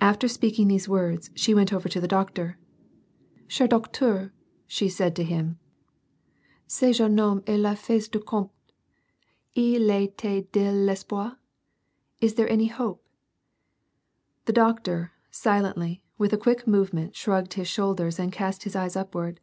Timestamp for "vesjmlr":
10.62-11.36